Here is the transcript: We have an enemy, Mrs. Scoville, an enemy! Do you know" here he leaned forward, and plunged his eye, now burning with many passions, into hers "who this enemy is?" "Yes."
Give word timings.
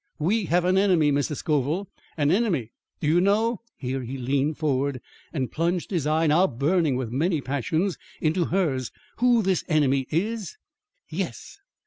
We 0.17 0.45
have 0.45 0.65
an 0.65 0.79
enemy, 0.79 1.11
Mrs. 1.11 1.35
Scoville, 1.35 1.87
an 2.17 2.31
enemy! 2.31 2.71
Do 3.01 3.07
you 3.07 3.21
know" 3.21 3.59
here 3.75 4.01
he 4.01 4.17
leaned 4.17 4.57
forward, 4.57 4.99
and 5.31 5.51
plunged 5.51 5.91
his 5.91 6.07
eye, 6.07 6.25
now 6.25 6.47
burning 6.47 6.95
with 6.95 7.11
many 7.11 7.39
passions, 7.39 7.99
into 8.19 8.45
hers 8.45 8.89
"who 9.17 9.43
this 9.43 9.63
enemy 9.67 10.07
is?" 10.09 10.55
"Yes." 11.07 11.59